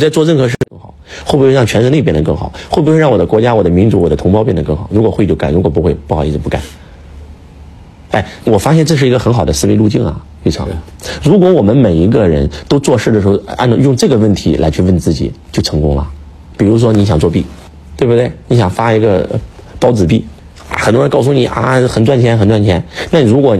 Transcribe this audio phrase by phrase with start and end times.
[0.00, 0.94] 在做任何事更好，
[1.24, 2.52] 会不会让全人类变得更好？
[2.70, 4.88] 会不会让我的国家、我的民族、我的同胞变得更好？
[4.90, 6.60] 如果会就干，如果不会，不好意思不干。
[8.12, 10.66] 哎，我发现这是一个很好的思维路径啊，非常。
[11.22, 16.04] 如果我们每一个人都做事的时候按照用这个问题来去问自己，就成功了。
[16.56, 17.46] 比如说你想作弊，
[17.96, 18.32] 对不对？
[18.48, 19.28] 你想发一个
[19.78, 20.24] 包纸币，
[20.68, 22.82] 很多人告诉你啊，很赚钱，很赚钱。
[23.12, 23.56] 那如果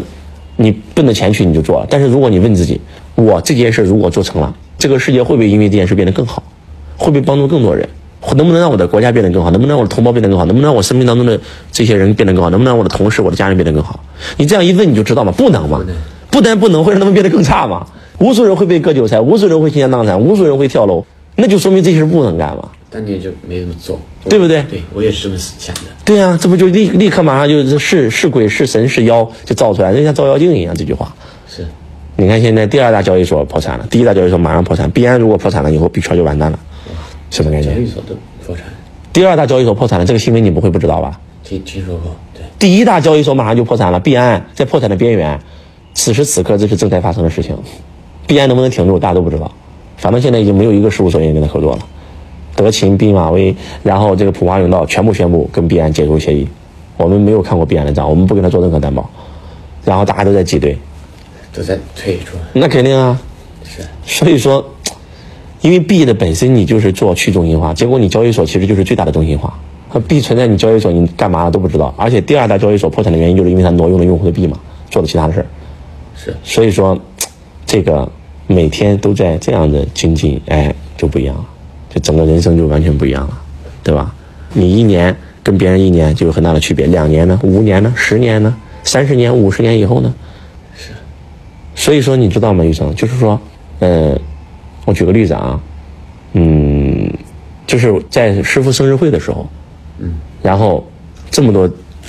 [0.56, 1.86] 你奔着钱去，你就做了。
[1.88, 2.80] 但是如果你问自己，
[3.14, 6.42] 我这件事如果做成了，这个世界会不会因为这件事变得更好？
[6.96, 7.88] 会不会帮助更多人？
[8.36, 9.50] 能不能让我的国家变得更好？
[9.50, 10.44] 能不能让我的同胞变得更好？
[10.46, 11.38] 能不能让我生命当中的
[11.70, 12.50] 这些人变得更好？
[12.50, 14.00] 能不能让我的同事、我的家人变得更好？
[14.36, 15.32] 你这样一问，你就知道吗？
[15.36, 15.80] 不能嘛！
[16.30, 17.86] 不但不能，会让他们变得更差嘛！
[18.18, 21.04] 无数人会被割韭菜，无数人会倾家荡产，无数人会跳楼，
[21.36, 22.68] 那就说明这些事不能干嘛。
[22.90, 24.62] 但你就没这么做，对不对？
[24.70, 25.82] 对我也是这么想的。
[26.04, 30.74] 对呀，这不就立立刻马上就是是鬼是神是妖就造出来，就像照妖镜一样。
[30.74, 31.29] 这句话是，
[32.16, 36.58] 你看现在第二大交易所破产了，第一大交易所马上破产，币安如果破产了以后，币圈就完蛋了，
[37.30, 37.74] 什么概念？
[37.74, 38.14] 交易所都
[38.44, 38.64] 破产。
[39.12, 41.18] 第二大交易所破产了，这个新闻你不会不知道吧？
[41.42, 42.42] 听听说过，对。
[42.58, 45.40] 第一大交易所马上就破产了，币安在破产的边缘，
[45.94, 47.56] 此时此刻这是正在发生的事情，
[48.26, 49.50] 币安能不能挺住，大家都不知道。
[49.96, 51.86] 反正现在已经没有一个事务所愿意跟他合作了。
[52.56, 56.46] 德勤、毕马威，然后这个普华永道全部宣布跟币安解除协议。
[56.96, 59.08] 我们没有看过币安的账，我们不跟他做任何担保。
[59.84, 60.78] 然后大家都在挤兑，
[61.52, 62.36] 都在退出。
[62.52, 63.20] 那肯定啊，
[63.64, 63.82] 是。
[64.04, 64.64] 所以说，
[65.60, 69.52] 因为币的本身你就是做去中心化，结果你交易所其实就是最大的中心化。
[70.06, 71.92] 币存在你交易所，你干嘛都不知道。
[71.96, 74.56] 而且第二大交易所破产的原因就是因为它挪用了用户的币嘛，
[74.88, 75.46] 做了其他的事儿。
[76.16, 76.36] 是。
[76.44, 76.98] 所以说，
[77.66, 78.10] 这个
[78.46, 81.44] 每天都在这样的经济，哎，就不一样了。
[81.92, 83.40] 就整个人生就完全不一样了，
[83.82, 84.14] 对吧？
[84.52, 88.54] 你一年跟别人一年就有很大的区别，两年呢，五年呢，十年呢，
[88.84, 90.14] 三十年、五十年以后呢？
[91.80, 91.84] 是。
[91.84, 92.94] 所以说，你知道吗，医生？
[92.94, 93.40] 就是说，
[93.78, 94.18] 嗯，
[94.84, 95.60] 我举个例子啊，
[96.34, 97.10] 嗯，
[97.66, 99.48] 就是在师傅生日会的时候，
[99.98, 100.86] 嗯，然后
[101.30, 101.68] 这么多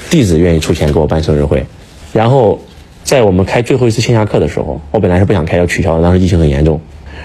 [0.10, 1.66] 弟子愿意出钱给我办生日会，
[2.12, 2.60] 然后
[3.04, 6.80] 在我们开最后一次线下课的时候，我本来是不想开，要取消的，当时疫情很严重，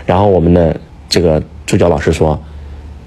[0.06, 1.42] 然后我们的这个。
[1.66, 2.40] 助教老师说，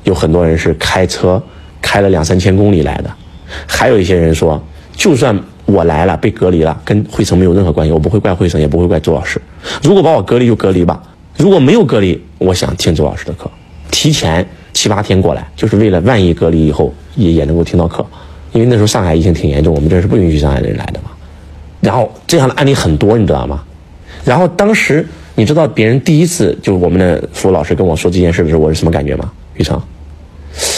[0.03, 1.41] 有很多人是开车
[1.81, 3.09] 开了两三千公里来的，
[3.65, 4.61] 还有一些人说，
[4.91, 5.33] 就算
[5.71, 9.41] 我来了被隔离了，跟惠成没有任何关系，我不会怪惠成，也不会怪周老师。
[9.83, 11.01] 如果把我隔离就隔离吧，
[11.37, 13.49] 如果没有隔离，我想听周老师的课，
[13.91, 18.05] 提前七八天过来，就是为了万一隔离以后也也能够听到课，
[18.51, 21.11] 因为那时候上海疫情挺严重，我们这是不允许上海人来的嘛。
[21.81, 23.63] 然后这样的案例很多，你知道吗？
[24.23, 25.07] 然后当时。
[25.35, 29.31] 你知道别人第一次就我们的服务老师跟我说这件事的时候，我是什么感觉吗？
[29.55, 29.81] 宇成，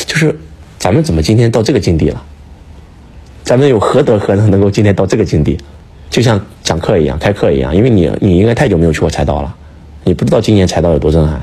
[0.05, 0.37] 就是
[0.77, 2.23] 咱们怎么今天到这个境地了？
[3.43, 5.57] 咱们有何德何能能够今天到这个境地？
[6.09, 9.55] 就像讲课一样，开课一样，因为你你应该太久没有去过财道了，
[10.03, 11.41] 你不知道今年财道有多震撼。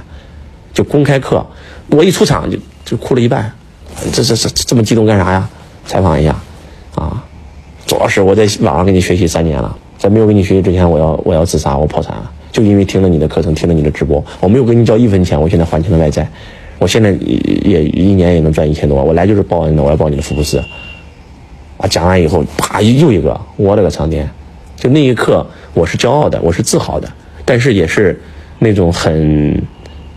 [0.74, 1.44] 就公开课，
[1.88, 3.50] 我一出场就就哭了一半，
[4.12, 5.48] 这这这这么激动干啥呀？
[5.86, 6.36] 采访一下，
[6.94, 7.24] 啊，
[7.86, 12.30] 周老师，我在网上跟你学习三年了，在没有跟你学习之前，我要我要自杀，我破产了。
[12.52, 16.28] 就因为听了你的课程，听了你的直播，我没有给你交一分钱，我现在还清了外债，
[16.78, 19.02] 我现在也一年也能赚一千多。
[19.02, 20.62] 我来就是报恩的，我要报你的福布斯。
[21.78, 24.28] 啊，讲完以后，啪又一个，我勒个苍天！
[24.76, 27.08] 就那一刻，我是骄傲的，我是自豪的，
[27.44, 28.20] 但是也是
[28.58, 29.62] 那种很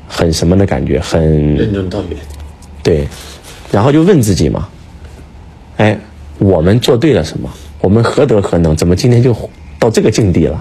[0.07, 2.17] 很什么的感觉，很任重道远。
[2.83, 3.07] 对，
[3.71, 4.67] 然后就问自己嘛，
[5.77, 5.97] 哎，
[6.39, 7.49] 我们做对了什么？
[7.79, 8.75] 我们何德何能？
[8.75, 9.35] 怎么今天就
[9.79, 10.59] 到这个境地了？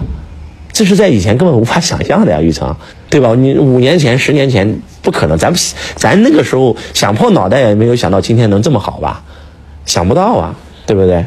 [0.71, 2.75] 这是在以前根本无法想象的呀，玉成，
[3.09, 3.35] 对吧？
[3.35, 5.51] 你五年前、十年前不可能，咱
[5.95, 9.23] 咱那个时候想破脑袋也没有想到今天能这么好吧？
[9.85, 10.55] 想不到啊，
[10.91, 11.25] 对不对？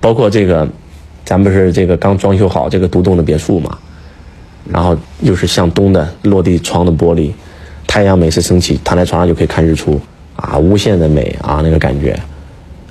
[0.00, 0.66] 包括这个，
[1.22, 3.76] 咱不是这个刚装修好这个独栋的别墅嘛，
[4.72, 7.30] 然后又是向东的落地窗的玻璃，
[7.86, 10.00] 太阳每次升起，躺在床上就可以看日出
[10.34, 12.18] 啊，无限的美啊，那个感觉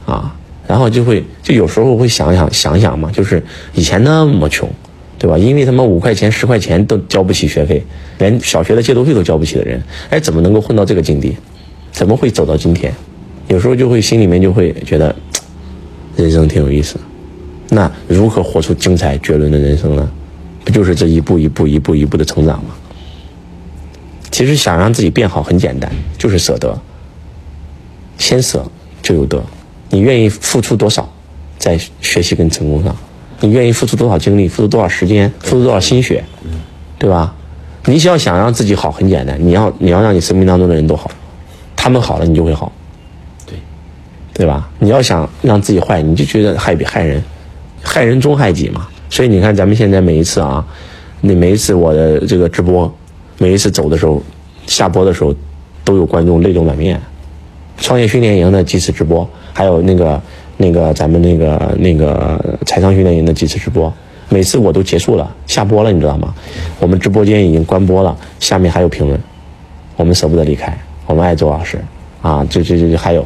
[0.06, 0.32] 啊，
[0.68, 3.44] 然后就会就有时候会想想想想嘛，就是
[3.74, 4.70] 以前那么穷。
[5.18, 5.38] 对吧？
[5.38, 7.84] 因为他妈五块钱、十块钱都交不起学费，
[8.18, 9.80] 连小学的借读费都交不起的人，
[10.10, 11.38] 哎，怎么能够混到这个境地？
[11.92, 12.92] 怎么会走到今天？
[13.48, 15.16] 有时候就会心里面就会觉得，
[16.16, 16.98] 人生挺有意思。
[17.70, 20.12] 那如何活出精彩绝伦的人生呢？
[20.64, 22.76] 不就是这一步一步、一步一步的成长吗？
[24.30, 26.78] 其实想让自己变好很简单，就是舍得。
[28.18, 28.64] 先舍
[29.02, 29.44] 就有得，
[29.90, 31.10] 你愿意付出多少，
[31.58, 32.96] 在学习跟成功上。
[33.40, 36.24] 你愿意付出多少精力，付出多少时间，付出多少心血，
[37.00, 37.34] 对吧？
[37.86, 41.10] 你想要想让自己好，很简单，你要你要让你生命当中的人都好，
[41.76, 42.72] 他们好了，你就会好，
[44.34, 44.70] 对吧？
[44.80, 47.24] 你要想让自己坏，你就觉得害别害人，
[47.82, 48.88] 害人终害己嘛。
[49.10, 50.66] 所以你看，咱们现在每一次啊，
[51.22, 52.92] 你每一次我的这个直播，
[53.38, 54.22] 每一次走的时候，
[54.68, 55.34] 下播的时候，
[55.84, 55.98] 都。
[55.98, 57.00] 有观众泪流满面。
[57.78, 60.22] 创业训练营的几次直播，还有那个
[60.56, 63.92] 那个咱们那个那个财商训练营的几次直播，
[64.30, 66.34] 每次我都结束了，下播了，你知道吗？
[66.80, 69.20] 我们直播间已经关播了，下面还有评论，
[69.98, 70.76] 我们舍不得离开，
[71.08, 71.78] 我们爱周老师
[72.22, 73.26] 啊，这这这还有，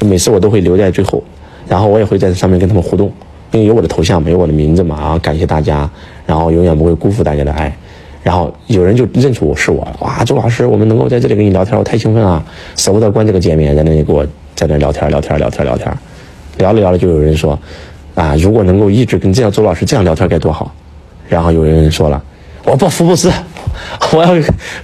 [0.00, 1.22] 每次我都会留在最后，
[1.68, 3.10] 然后我也会在上面跟他们互动，
[3.52, 5.88] 因为有我的头像嘛，有我的名字嘛，啊，感谢大家，
[6.26, 7.74] 然后永远不会辜负大家的爱。
[8.22, 12.44] 然后有人就认出我是我，哇，周老师，我们能够在这里跟你聊天，我太兴奋了，
[12.74, 14.26] 舍不得关这个界面，在那里给我
[14.56, 15.88] 在那聊天聊天聊天聊天，
[16.58, 17.56] 聊着聊着就有人说，
[18.16, 20.74] 啊，如果能够一直跟这样周老师这样聊天该多好。
[21.28, 22.20] 然后有人说了，
[22.64, 23.30] 我报福布斯，
[24.12, 24.34] 我要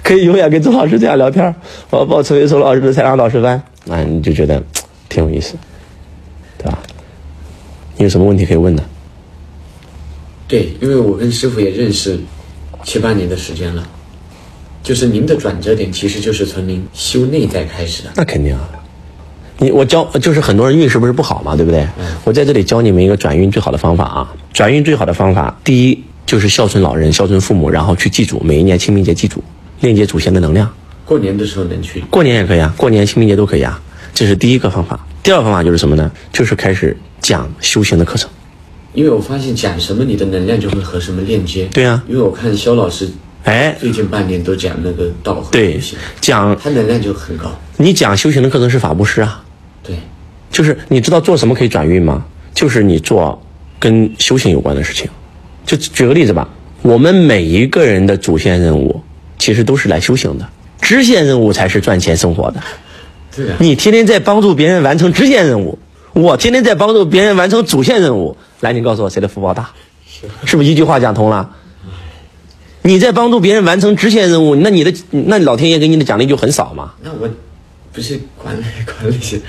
[0.04, 1.52] 可以永远跟周老师这样聊天，
[1.90, 4.62] 我要报陈为周老师的财商导师班，那你就觉得
[5.12, 5.54] 挺有意思，
[6.56, 6.78] 对吧？
[7.98, 8.82] 你有什么问题可以问的？
[10.48, 12.18] 对，因为我跟师傅也认识
[12.82, 13.86] 七八年的时间了，
[14.82, 18.10] 就是您的转折点其实就是从您修内在开始的。
[18.16, 18.68] 那肯定啊，
[19.58, 21.86] 你我教就是很多人运势不是不好嘛，对不对？
[22.24, 24.34] 我在这里教你们一个转运最好的方法啊！
[24.52, 29.44] 转运最好的方法，第一就是孝顺老人、孝顺父母，然后去祭祖每一年清明节祭祖
[29.80, 30.72] 链接祖先的能量。
[31.04, 33.80] 过年的时候能去，过年也可以啊，过年、清明节都可以啊。
[34.14, 34.98] 这是第一个方法。
[35.22, 36.10] 第二个方法就是什么呢？
[36.32, 38.28] 就是开始讲修行的课程。
[38.94, 41.64] 因为我发现讲什么你的能量就会和什么链接。
[41.72, 43.08] 对啊因为我看肖老师
[43.44, 45.80] 哎，最近半年都讲那个道和对，，
[46.20, 47.50] 讲他能量就很高。
[47.78, 49.42] 你讲修行的课程是法布施啊，
[49.82, 49.96] 对，
[50.50, 52.24] 就是你知道做什么可以转运吗？
[52.54, 53.40] 就是你做
[53.80, 55.10] 跟修行有关的事情。
[55.64, 56.48] 就举个例子吧，
[56.82, 59.02] 我们每一个人的主线任务
[59.38, 60.46] 其实都是来修行的，
[60.80, 62.62] 支线任务才是赚钱生活的。
[63.58, 65.78] 你天天在帮助别人完成支线任务，
[66.12, 68.36] 我天天在帮助别人完成主线任务。
[68.60, 69.70] 来，你告诉我谁的福报大？
[70.44, 71.50] 是不是一句话讲通了？
[72.82, 76.92] 你在帮助别人完成支线任务，那你的那老天爷给你的奖励就很少嘛？
[77.02, 77.28] 那我
[77.92, 79.40] 不是管理管理学，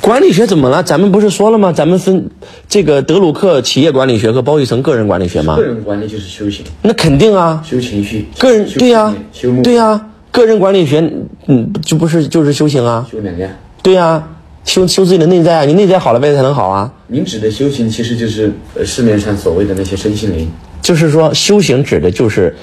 [0.00, 0.82] 管理学怎么了？
[0.82, 1.72] 咱们不是说了吗？
[1.72, 2.28] 咱们分
[2.68, 5.62] 这个德鲁克企业管理学和包玉成个人管理学吗个？
[5.62, 11.00] 人管理就是修行，那肯定啊，修情绪，个人对呀、信念修，对呀、个人管理学，
[11.46, 13.50] 嗯，就不是就是修行啊，修能量。
[13.82, 14.22] 对呀、
[14.64, 16.92] 修修自己的内在啊，你内在好了，外在才能好啊。
[17.06, 20.50] 您指的修行其实就是呃市面上所谓的那些身心灵，
[20.82, 22.54] 就是说，修行指的就是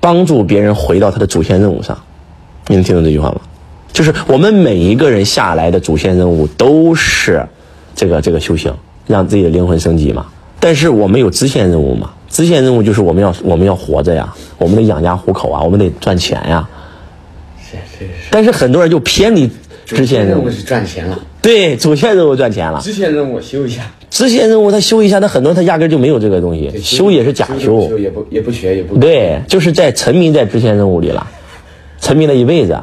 [0.00, 1.96] 帮助别人回到他的主线任务上。
[2.66, 3.40] 你能听懂这句话吗？
[3.92, 7.46] 就是我们每一个人下来的主线任务都是
[7.94, 8.74] 这个这个修行，
[9.06, 10.26] 让自己的灵魂升级嘛。
[10.58, 12.10] 但是我们有支线任务嘛？
[12.28, 16.66] 支线任务就是我们要我们要活着呀，我们得养家糊口啊，我们得赚钱呀。
[18.30, 19.50] 但是很多人就偏离
[19.84, 27.88] 支线任务，是赚钱了，对主线任务赚钱了，支线任务修一下，支线任务他修一下，他很多他压根就没有这个东西，对修也是假修。
[27.88, 31.26] 修也不也不学也不对，就是在沉迷在支线任务里了，
[32.00, 32.78] 沉迷了一辈子，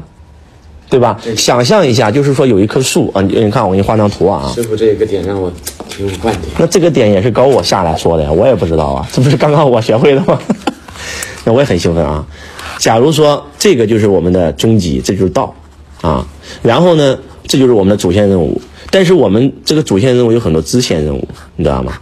[0.89, 1.19] 对吧？
[1.37, 5.51] 想象一下，就是说有一棵树啊，你你看我给你画张图啊，师傅这个点让我
[5.89, 6.45] 挺有观点。
[6.57, 10.39] 那这个点也是高我下来说的呀，我也不知道啊，这不是刚刚我学会的吗？
[11.45, 12.25] 那我也很兴奋啊。
[12.79, 15.53] 假如说这个就是我们的终极，这就是道
[16.01, 16.25] 啊，
[16.63, 17.15] 然后呢，
[17.45, 18.59] 这就是我们的主线任务。
[18.89, 21.27] 但是我们这个主线任务有很多支线任务，
[21.57, 21.93] 你知道吗？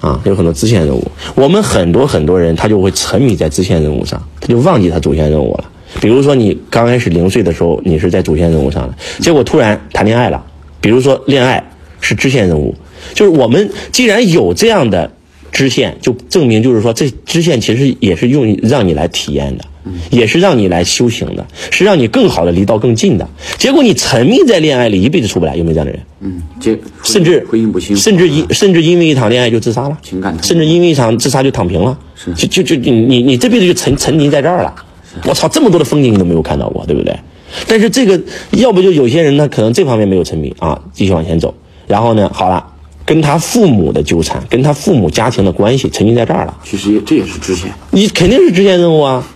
[0.00, 1.02] 啊，有很多支线任务。
[1.34, 5.64] 我们很多很多人他就会沉迷在支线任务上，他就忘记他主线任务了。
[6.00, 10.44] 比如说你刚开始零岁的时候，你是在主线任务上的，结果突然谈恋爱了，
[10.80, 11.64] 比如说恋爱
[12.00, 12.74] 是支线任务，
[13.14, 15.10] 就是我们既然有这样的
[15.54, 19.64] 支线，就证明就是说这支线其实也是用让你来体验的，
[20.10, 23.26] 也是让你来修行的，是让你更好的离道更近的。
[23.56, 26.00] 结果你沉迷在恋爱里，一辈子出不来，有没有这样的人？
[26.20, 31.96] 嗯，结甚至婚姻不幸福，甚至因甚至因为一场恋爱就自杀了，情感甚至因为一场自杀就躺平了，
[32.36, 34.74] 就就就你你你这辈子就沉沉溺在这儿了。
[35.24, 37.16] 我操，这么多的风景你都没有看到过，对不对？
[37.68, 38.20] 但是这个
[38.50, 41.54] 要不就有些人呢，可能这方面没有沉迷啊，继续往前走，
[41.86, 42.66] 然后呢，好了，
[43.06, 47.70] 跟他父母的纠缠，跟他父母家庭的关系沉浸在这儿了，其实也这也是支线。
[47.90, 49.26] 你肯定是支线任务啊，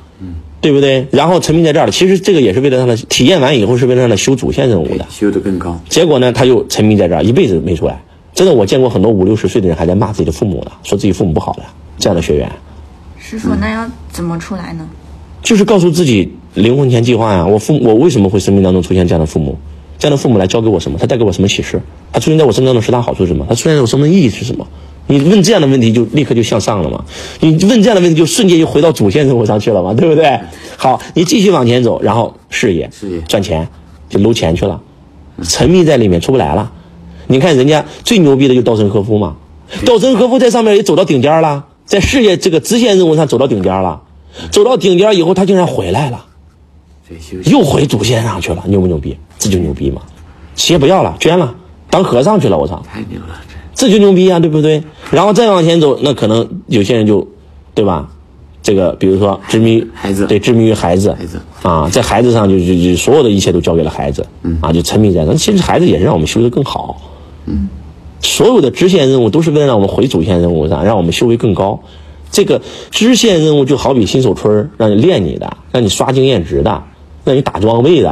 [0.61, 1.07] 对不对？
[1.11, 5.07] 然后沉迷在这儿了，其实这个也是为了让他体验完以后是为了让他修主线任务的。
[5.11, 5.79] 修得更高。
[5.89, 8.01] 结果呢，他又沉迷在这儿，一辈子没出来。
[8.35, 11.63] 真的，我见过很多五六十岁的人还在骂自己的父母呢，说自己父母不好的
[11.99, 12.51] 这样的学员，
[13.19, 14.89] 师傅，那要怎么出来呢？
[15.43, 17.47] 就是告诉自己灵魂前计划呀。
[17.47, 19.59] 我父母，我为什么会生命当中出现这样的父母？
[19.99, 20.99] 这样的父母来教给我什么？
[20.99, 21.81] 他带给我什么启示？
[22.13, 23.45] 他出现在我身上的十大好处是什么？
[23.49, 24.67] 他出现在我生命的意义是什么？
[25.11, 27.05] 你问这样的问题，就立刻就向上了嘛。
[27.41, 30.39] 你问这样的问题，就瞬间就回到主线任务上去了嘛，对不对？
[30.77, 33.67] 好，你继续往前走，然后事业、事业赚钱，
[34.09, 34.81] 就搂钱去了，
[35.43, 36.71] 沉迷在里面出不来了。
[37.27, 39.37] 你看人家最牛逼的就稻盛和夫嘛，
[39.85, 44.03] 稻盛和夫在上面也走到顶尖了，在事业这个支线任务上走到顶尖了，
[44.51, 46.27] 走到顶尖以后他竟然回来了。
[47.45, 49.17] 又回主线上去了，牛不牛逼？
[49.39, 50.03] 这就牛逼嘛！
[50.55, 51.55] 企业不要了，捐了，
[51.91, 52.83] 当和尚去了，我操！
[52.91, 53.41] 太牛了，
[53.75, 54.83] 这这就牛逼啊，对不对？
[55.11, 57.29] 然后再往前走，那可能有些人就，
[57.75, 58.11] 对吧？
[58.61, 65.33] 这个比如说执迷于孩子对，执迷于孩子，孩子啊，在孩子上就就就所有的一切都交给了孩子，嗯啊，就沉迷在那。
[65.35, 67.01] 其实孩子也是让我们修得更好，
[67.47, 67.69] 嗯，
[68.21, 71.81] 所有的支线任务都是为了让我们回主线任务上，让我们修为更高。
[72.31, 72.61] 这个
[72.91, 76.83] 支线任务就好比新手村让你练你的，让你刷经验值的，
[77.29, 78.09] 让你打装备的。